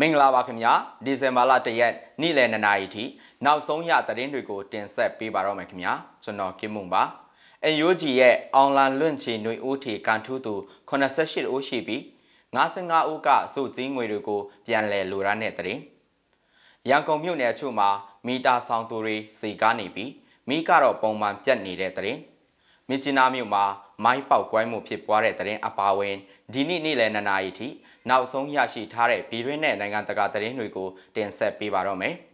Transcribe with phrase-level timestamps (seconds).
[0.00, 0.72] မင်္ဂလာပါခင်ဗျာ
[1.04, 3.04] ဒီဇင်ဘာလ၁ရက်နေ့လယ်2နာရီထိ
[3.44, 7.02] နောက်ဆုံးရသတင်းတွေကိုတင်ဆက်ပေးပါတော့မယ်ခင်ဗျာကျွန်တော်ကင်မွန်ပါ
[7.62, 10.54] အန်ယူဂျီရဲ့အွန်လိုင်းလွင့်ချီຫນွေဦးထီကန်ထူးသူ
[10.88, 12.02] 88ဦးရှိပြီး
[12.56, 15.80] 55ဦးကစုစည်းငွေတွေကိုပြန်လည်လိုရတဲ့သတင်း
[16.88, 17.88] ရန်ကုန်မြို့နယ်အချို့မှာ
[18.26, 20.10] မီတာဆောင်သူတွေစီကားနေပြီး
[20.48, 22.20] မိကတော့ပုံမှန်ပြတ်နေတဲ့သတင်း
[22.88, 23.64] မြချီနာမြို့မှာ
[24.04, 26.16] မိုင်းပေါက်ကွဲမှုဖြစ်ပွားတဲ့သတင်းအပါအဝင်
[26.52, 27.68] ဒီနေ့နေ့လယ်2နာရီထိ
[28.10, 32.14] နောက်ဆုံးရရှိထားတဲ့ပြည်တွင်းနဲ့နိုင်ငံတကာသတင်းတွေကိုတင်ဆက်ပေးပါတော့မယ်။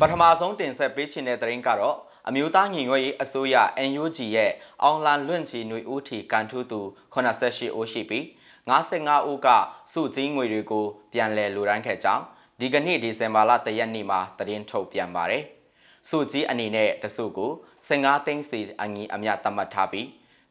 [0.00, 1.96] ပထမဆုံးတင်ဆက်ပေးချင်တဲ့သတင်းကတော့
[2.28, 3.56] အမျိုးသားညီညွတ်ရေးအစိုးရ
[3.90, 4.52] NUG ရဲ့
[4.82, 6.80] အွန်လိုင်းလွင့်ချီຫນွေဦးထီကန်ထူးသူ
[7.14, 8.24] 88ဦးရှိပြီး
[8.70, 9.48] 55ဦးက
[9.92, 12.22] စုစည်းငွေတွေကိုပြန်လည်လူတိုင်းခဲ့ကြောင်း
[12.60, 15.44] ဒီကနေ့ဒီဇင်ဘာလ3ရက်နေ့မှာသတင်းထုတ်ပြန်ပါတယ်။
[16.08, 17.50] စုစည်းအနေနဲ့တစုကို
[17.88, 20.06] 15သိန်းစီအငီအမြတ်သတ်မှတ်ထားပြီး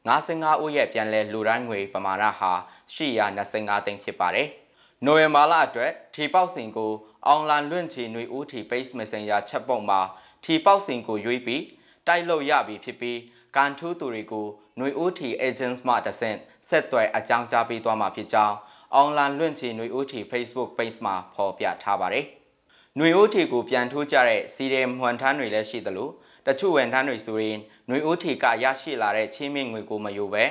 [0.08, 2.52] 55ဦးရဲ့ပြန်လည်လူတိုင်းငွေပမာဏဟာ
[2.95, 4.48] 825သိန်းဖြစ်ပါတယ်။
[5.07, 6.92] နိုဝင်ဘာလအတွက်ထီပေါက်စင်ကို
[7.27, 10.00] အွန်လိုင်းလွင့်ချီຫນွေဦးထီ Base Messenger ချက်ပုံမှာ
[10.45, 11.64] ထီပေါက်စင်ကိုရွေးပြီး
[12.06, 13.19] တိုက်လို့ရပြီဖြစ်ပြီး
[13.56, 14.47] ကန်ထူးသူတွေကို
[14.78, 18.56] ຫນွေဦးထီ agents မှတဆင့်ဆက်သွယ်အကြောင်းကြားပေးသွားမှာဖြစ်ကြောင်း
[18.95, 22.25] အွန်လိုင်းလွင့်ချီຫນွေဦးထီ Facebook Page မှာဖော်ပြထားပါတယ်။
[22.97, 26.11] ຫນွေဦးထီကိုပြန်ထိုးကြတဲ့စီရဲမွန်ထန်းတွေလည်းရှိသလို
[26.47, 30.45] တချို့ဝန်ထမ်းတွေဆိုရင်ຫນွေဦးထီကရရှိလာတဲ့ချင်းမြင့်ငွေကိုမယိုပဲ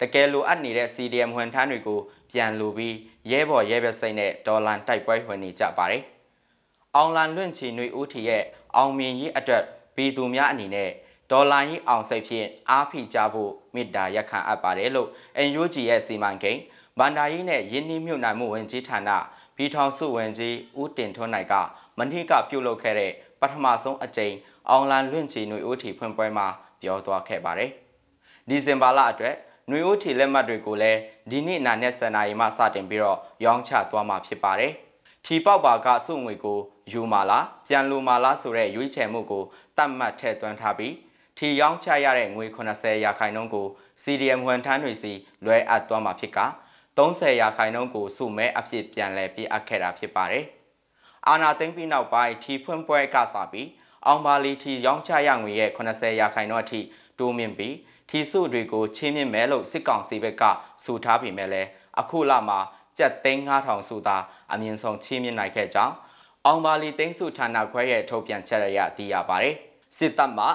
[0.00, 2.00] တကယ်လိုအပ်နေတဲ့ CDM ဝန်ထမ်းတွေကို
[2.30, 2.96] ပြန်လိုပြီး
[3.30, 6.02] ရဲဘော်ရဲဘက်စိတ်နဲ့ဒေါ်လာတိုက်ပွဲဝင်နေကြပါတယ်။
[6.96, 8.42] အောင်လန်လွင့်ချီနှွေဦးထီရဲ့
[8.76, 9.62] အောင်မြင်ရေးအတွက်
[9.96, 10.90] ပြည်သူများအနေနဲ့
[11.30, 15.08] ဒေါ်လာကြီးအောင်စိတ်ဖြင့်အားဖိကြဖို့မေတ္တာရက်ခံအပ်ပါတယ်လို့
[15.48, 16.60] NUG ရဲ့စီမံကိန်း
[16.98, 19.10] ဗန္ဒာကြီးနဲ့ရင်းနှီးမြှုပ်နှံမှုဝန်ကြီးဌာန
[19.56, 21.54] ပြည်ထောင်စုဝန်ကြီးဦးတင်ထွန်းနိုင်က
[21.98, 24.34] မနေ့ကပြုလုပ်ခဲ့တဲ့ပထမဆုံးအကြိမ်
[24.70, 26.46] အောင်လန်လွင့်ချီနှွေဦးထီဖွင့်ပွဲမှာ
[26.80, 27.70] ပြောသွားခဲ့ပါတယ်။
[28.48, 29.34] ဒီဇင်ဘာလအတွက်
[29.68, 34.72] ຫນွေဦးထီလက်မှတ်တွေကိုလည်းဒီနေ့နာနဲ့စံနာရီမှစတင်ပြီးတော့ရောင်းချသွားမှာဖြစ်ပါတယ်။
[35.24, 36.58] ထီပေါက်ပါကစုငွေကို
[36.92, 39.44] ယူမာလားပြန်လူမာလားဆိုတဲ့ရွေးချယ်မှုကို
[39.76, 40.94] တတ်မှတ်ထည့်သွင်းထားပြီး
[41.38, 43.66] ထီရောင်းချရတဲ့ငွေ80ရာခိုင်နှုန်းကို
[44.02, 45.12] CDM ဝန်ထမ်းတွေစီ
[45.44, 46.38] လွှဲအပ်သွားမှာဖြစ်က
[46.96, 50.44] 30ရာခိုင်နှုန်းကိုစုမဲအဖြစ်ပြန်လည်ပြအပ်ခဲ့တာဖြစ်ပါတယ်။
[51.28, 53.68] အာနာသိမ့်ပြီးနောက်ပိုင်းထီဖွင့်ပွဲကစားပြီး
[54.06, 56.80] အောင်ပါလီထီရောင်းချရငွေရဲ့80ရာခိုင်နှုန်းအထိ
[57.18, 57.74] တိုးမြင့်ပြီး
[58.08, 60.42] ထီစုတွေကိုချင်းမြင့်မယ်လို့စစ်ကောင်စီဘက်က
[60.84, 61.68] ဆိုထားပေမဲ့လည်း
[62.00, 62.58] အခုလမှာ
[62.98, 64.16] ကျပ်သိန်း9000စုသာ
[64.52, 65.94] အမြင့်ဆုံးချင်းမြင့်နိုင်ခဲ့ကြောင်း
[66.46, 69.54] အောင်ပါလီသိန်းစုဌာနခွဲရဲ့ထုတ်ပြန်ချက်ရသိရပါတယ်
[69.96, 70.46] စစ်တပ်မှ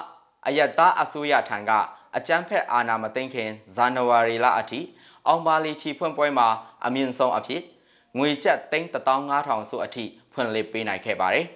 [0.46, 1.70] အယက်သားအစိုးရထံက
[2.16, 4.80] အကြမ်းဖက်အာဏာမသိမ်းခင်ဇန်နဝါရီလအထိ
[5.26, 6.48] အောင်ပါလီထီဖွင့်ပွဲမှာ
[6.86, 7.62] အမြင့်ဆုံးအဖြစ်
[8.18, 11.46] ငွေကျပ်သိန်း15000စုအထိဖွင့်လှစ်ပေးနိုင်ခဲ့ပါတယ်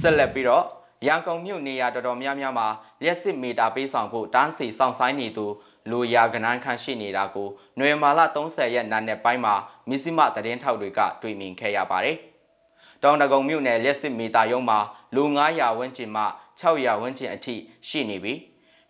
[0.00, 0.64] ဆက်လက်ပြီးတော့
[1.04, 2.68] ရန်ကုန်မြို့နေရာတော်တော်များများမှာ
[3.02, 5.46] လျှက်စစ်မီတာပေးဆောင်ဖို့တန်းစီစောင့်ဆိုင်နေသူ
[5.90, 7.48] လူရာကနန်းခန့်ရှိနေတာကို
[7.78, 9.54] နွေမာလ30ရက်နာနဲ့ပိုင်းမှာ
[9.88, 12.16] မစ္စည်းမသတင်းထောက်တွေကတွေ့မြင်ခဲ့ရပါတယ်။
[13.02, 14.78] တောင်တကုံမြို့နယ်လျှက်စစ်မီတာရုံးမှာ
[15.14, 16.24] လူ900ဝန်းကျင်မှ
[16.60, 17.54] 600ဝန်းကျင်အထိ
[17.88, 18.38] ရှိနေပြီး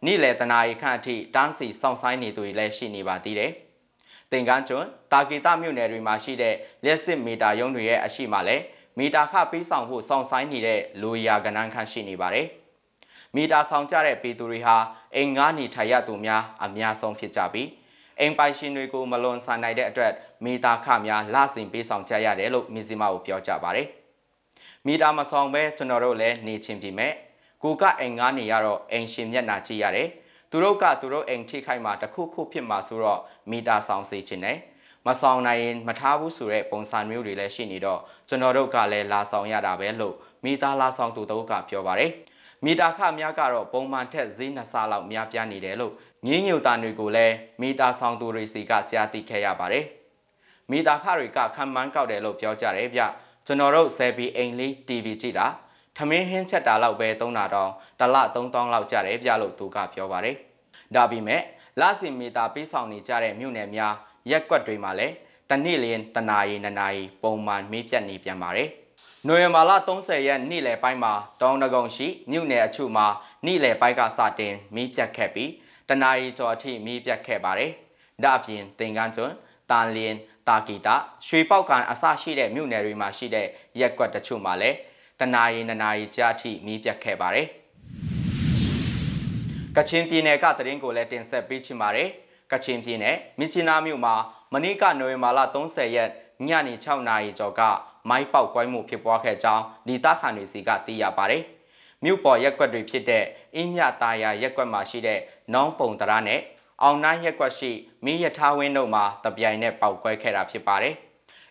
[0.04, 3.52] နေ့လယ်တနာရီခန့်အထိတန်းစီစောင့်ဆိုင်နေသူတွေလည်းရှိနေပါသေးတယ်။
[4.32, 8.62] တင်ကန်းကျွန်းတာဂီတာမြို့နယ်တွေမှာရှိတဲ့လျှက်စစ်မီတာရုံးတွေရဲ့အရှိမလည်း
[8.98, 12.46] မီတာခပေးဆောင်ဖို့စောင့်ဆိုင်နေတဲ့လူရာကနန်းခန့်ရှိနေပါတယ်။
[13.34, 14.76] မီတာဆောင်ကြတဲ့ပြည်သူတွေဟာ
[15.16, 17.68] အိမ်ငါးနေထိုင်ရသူများအများဆုံးဖြစ်ကြပြီး
[18.20, 20.12] အိမ်ပိုင်ရှင်တွေကိုမလွန်ဆန်နိုင်တဲ့အတွက်
[20.44, 23.86] မီတာခများလဆင်ပေးဆောင်ကြရတယ်လို့မီဇီမာကိုပြောကြပါတယ်။
[24.86, 27.12] မီတာမဆောင်ပဲကျွန်တော်တို့လည်းနေချင်းပြီမဲ့
[27.62, 30.08] ကိုကအိမ်ငါးနေရတော့အိမ်ရှင်မျက်နှာကြည့်ရတယ်။
[30.50, 33.20] သူတို့ကသူတို့အိမ်ထိခိုက်မှာတခုခုဖြစ်မှာဆိုတော့
[33.50, 34.58] မီတာဆောင်စေခြင်းနဲ့
[35.06, 42.12] မဆောင်နိုင်ရင်မထားဘူးဆိုတဲ့ပုံစံမျိုးတွေလည်းရှိနေတော့ကျွန်တော်တို့ကလည်းလာဆောင်ရတာပဲလို့မိသားလာဆောင်သူတို့ကပြောပါတယ်
[42.64, 45.92] မီတာခများကတော့ပုံမှန်ထက်ဈေးနှစ်ဆလောက်များပြားနေတယ်လို့
[46.26, 49.84] ငင်းညူတာတွေကိုလည်းမီတာဆောင်သူတွေစီကကြားသိခဲ့ရပါတယ်
[50.70, 53.02] မီတာခတွေကခံမှန်းကောက်တယ်လို့ပြောကြတယ်ဗျ
[53.46, 55.46] ကျွန်တော်တို့ဆယ်ဘီအိမ်လေး TV ကြည့်တာ
[55.96, 60.36] ထမင်းဟင်းချက်တာလောက်ပဲသုံးတာတော့တလ3000လောက်ကြတယ်ဗျလို့သူကပြောပါတယ်
[60.94, 61.42] ဒါပေမဲ့
[61.80, 63.94] လစီမီတာပေးဆောင်နေကြတဲ့မြို့နယ်များ
[64.30, 65.14] ရက်ကွက်တွေမှာလည်း
[65.50, 68.68] တနေ့လျင်တနာရီနနာရီပုံမှန်မေးပြတ်နေပြန်ပါတယ်။
[69.26, 73.06] နိုဝင်ဘာလ30ရက်နေ့လယ်ပိုင်းမှာတောင်တကုံရှိမြို့နယ်အချို့မှာ
[73.46, 75.50] နေ့လယ်ပိုင်းကစတင်မေးပြတ်ခဲ့ပြီး
[75.88, 77.70] တနာရီကျော်အထိမေးပြတ်ခဲ့ပါတယ်။
[78.22, 79.34] ဒါအပြင်သင်္ကန်းကျွန်း
[79.70, 80.14] တန်လျင်
[80.48, 80.94] တာကီတာ
[81.26, 83.46] ရွှေပေါက်ကန်အစရှိတဲ့မြို့နယ်တွေမှာရှိတဲ့
[83.80, 84.76] ရက်ကွက်တချို့မှာလည်း
[85.20, 87.46] တနာရီနနာရီကြာအထိမေးပြတ်ခဲ့ပါတယ်။
[89.76, 92.08] ကချင်ပြည်နယ်ကသတင်းကိုလည်းတင်ဆက်ပေးချင်ပါတယ်။
[92.52, 94.14] ကချင်ပြည်နယ်မြစ်ချနာမြို့မှာ
[94.52, 96.10] မနေ့ကနိုဝင်ဘာလ30ရက်
[96.48, 97.60] ညနေ6နာရီကျော်က
[98.08, 101.44] မိုင်းပေါက်ကွဲမှုဖြစ်ပွားခဲ့ကြောင်းဒေသခံတွေစီကသိရပါတယ်။
[102.04, 105.20] မြို့ပေါ်ရက်ကွက်တွေဖြစ်တဲ့အင်းမြတာယာရက်ကွက်မှာရှိတဲ့
[105.54, 106.40] နောင်ပုံတရနဲ့
[106.82, 107.70] အောင်နိုင်ရက်ကွက်ရှိ
[108.04, 110.94] မီးရထားဝင်းတို့မှာတပြိုင်နက်ပေါက်ကွဲခဲ့တာဖြစ်ပါတယ်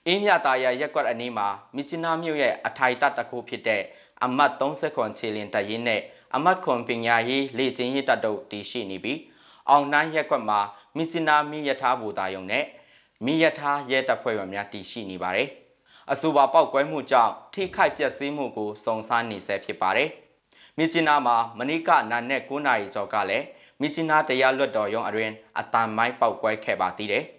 [0.08, 3.82] အင်းမြတာယာရက်ကွက်အနီးမှာမြစ်ချနာမြို့ရဲ့အထိုင်တပ်တစ်ခုဖြစ်တဲ့
[4.24, 6.02] အမတ်30ခွန်ချီလင်တရင်နဲ့
[6.36, 9.20] အမတ်ခွန်ပညာရေးလေ့ကျင့်ရေးတပ်တို့တည်ရှိနေပြီး
[9.70, 10.60] အောင်နှိုင်းရက်ကွက်မှာ
[10.98, 12.66] မြစ်ချနာမိယထာဘူတာယုံနဲ့
[13.26, 15.50] မိယထာရဲတပ်ဖွဲ့ဝင်များတည်ရှိနေပါတယ်။
[16.12, 20.10] အဆိုပါပောက်ကွဲမှုကြောင့်ထိခိုက်ပျက်စီးမှုကိုစုံစမ်းနေဆဲဖြစ်ပါတယ်။
[20.78, 23.46] မြစ်ချနာမှာမနိကနာနဲ့9နာရီကျော်ကလည်း
[23.82, 27.24] မြစ်ချနာတရားလွတ်တော်ရုံးအတွင်အတန်မိုင်းပောက်ကွဲခဲ့ပါသေးတယ်။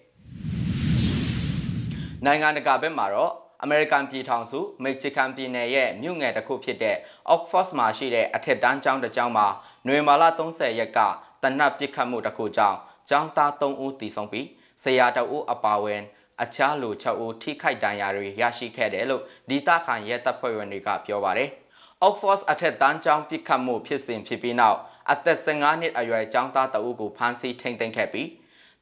[2.24, 3.32] နိုင်ငံတကာဘက်မှာတော့
[3.62, 6.96] အမေရိကန်ပြည်ထောင်စုမက္ဆီကန်ပြည်နယ်ရဲ့မြို့ငယ်တစ်ခုဖြစ်တဲ့
[7.34, 9.46] Oxford မှာရှိတဲ့အထက်တန်းကျောင်းတစ်ကျောင်းမှာ
[9.86, 10.98] နွေမာလာ30ရက်က
[11.42, 14.46] တနတ်ပစ်ခတ်မှုတစ်ခုကြောင့် ကျောင်းသား3ဦးသေဆုံးပြီး
[14.82, 16.02] ဆရာတအုပ်အပါဝင်
[16.42, 21.50] အခြားလူ6ဦးထိခိုက်ဒဏ်ရာတွေရရှိခဲ့တယ်လို့ဒေသခံရဲတပ်ဖွဲ့ဝင်တွေကပြောပါတယ်။
[22.06, 24.78] Oxford အထက်တန်းကျောင်းပစ်ခတ်မှုဖြစ်စဉ်ဖြစ်ပြီးနောက်
[25.12, 28.28] အသက်15နှစ်အရွယ်ကျောင်းသားတအုပ်ကိုဖမ်းဆီးထိန်းသိမ်းခဲ့ပြီး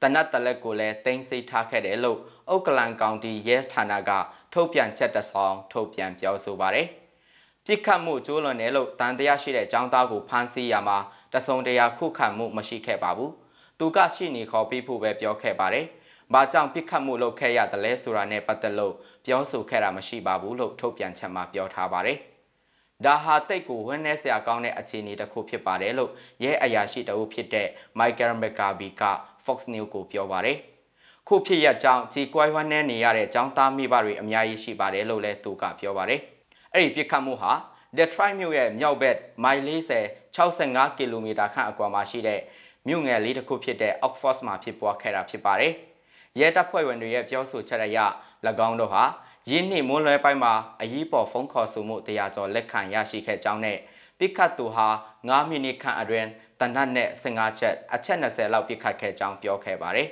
[0.03, 2.19] တနတ်တလက်ကိုလည်းတင်စိထားခဲ့တယ်လို့
[2.55, 4.11] ဥက္ကလန်ကောင်တီရဲဌာနက
[4.53, 6.87] ထုတ်ပြန်ချက်တဆောင်ထုတ်ပြန်ပြောဆိုပါတယ်။
[7.65, 10.99] ပြစ်ခတ်မှုကျိုးလွန်တယ်လို့တန်တရားရှိတဲ့ចောင်းသားကိုဖမ်းဆီးရမှာ
[11.33, 13.33] တစုံတရာခုခံမှုမရှိခဲ့ပါဘူး။
[13.79, 15.87] သူကရှိနေခေါ်ပြီးဖို့ပဲပြောခဲ့ပါတယ်။
[16.33, 18.95] ဘာကြောင့်ပြစ်ခတ်မှုလုပ်ခဲ့ရတယ်လဲဆိုတာနဲ့ပတ်သက်လို့
[19.27, 22.19] ပြောဆိုခဲ့တာမရှိပါဘူးလို့ထုတ်ပြန်ချက်မှာပြောထားပါတယ်။
[23.05, 26.11] ဒါဟာတိတ်ကိုဝန်းနေစရာကောင်းတဲ့အခြေအနေတစ်ခုဖြစ်ပါတယ်လို့
[26.45, 27.69] ရဲအရာရှိတအုပ်ဖြစ်တဲ့
[27.99, 29.03] Michael McCarby က
[29.45, 30.59] Fox News ကိုပြောပါတယ်။
[31.29, 36.21] ခုဖြစ်ရကြောင်းကြည်ကွိုင်းဝမ်းနေနေရတဲ့အကြောင်းသားမိဘတွေအများကြီးရှိပါတယ်လို့လည်းသူကပြောပါတယ်။
[36.73, 37.53] အဲ့ဒီပြစ်ခတ်မှုဟာ
[37.97, 42.41] Detroit မြို့ရဲ့မြောက်ဘက်မိုင်40 65ကီလိုမီတာခန့်အကွာမှာရှိတဲ့
[42.89, 45.73] မြို့ငယ်လေးတစ်ခုဖြစ်တဲ့ Oxford မှာဖြစ်ပွားခဲ့တာဖြစ်ပါတယ်။
[46.39, 47.99] ရဲတပ်ဖွဲ့ဝင်တွေရဲ့ပြောဆိုချက်အရ၎
[48.69, 49.03] င်းတို့ဟာ
[49.51, 53.79] ရင်းနှီးမွန်းလွဲပိုင်းမှာအရေးပေါ်ဖုန်းခေါ်ဆိုမှုတရားကျော်လက်ခံရရှိခဲ့ကြောင်းနဲ့
[54.19, 54.89] ပြစ်ခတ်သူဟာ
[55.23, 56.29] 9မိနစ်ခန့်အတွင်း
[56.61, 60.09] တနတ်နဲ့15ချက်အချက်20လောက်ပြစ်ခတ်ခဲ့ကြောင်းပြောခဲ့ပါတယ်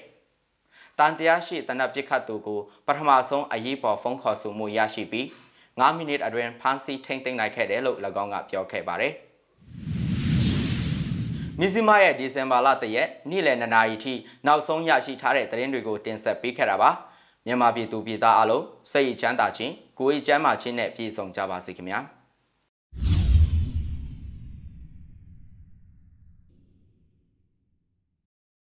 [0.98, 5.26] ။တန်တရားရှိတနက်ပစ်ခတ်သူကိုပထမဆုံးအရေးပေါ်ဖုန်းခေါ်ဆိုမှုရရှိပြီး
[5.80, 9.14] 9မိနစ်အတွင်းဖမ်းဆီးထိန်းသိမ်းနိုင်ခဲ့တယ်လို့၎င်းကပြောခဲ့ပါတယ်။
[11.64, 14.14] မီဇီမာရဲ့ဒီဇင်ဘာလတရက်နေ့လယ်2နာရီထိ
[14.46, 16.90] နောက်ဆုံးရရှိထားတဲ့သတင်းတွေကိုတင်ဆက်ပေးခဲ့တာပါ။
[17.46, 22.00] မြန်မာပြည်သူပြည်သားအလုံးစိတ်ချမ်းသာခြင်းကိုယ်ချမ်းသာခြင်းနဲ့ပြည့်စုံကြပါစေခင်ဗျာ။